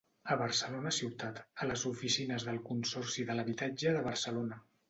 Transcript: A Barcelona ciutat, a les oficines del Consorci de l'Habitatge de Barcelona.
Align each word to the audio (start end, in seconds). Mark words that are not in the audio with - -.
A 0.35 0.35
Barcelona 0.37 0.93
ciutat, 0.99 1.37
a 1.65 1.69
les 1.73 1.85
oficines 1.91 2.49
del 2.49 2.59
Consorci 2.73 3.29
de 3.29 3.39
l'Habitatge 3.39 3.97
de 4.01 4.05
Barcelona. 4.13 4.63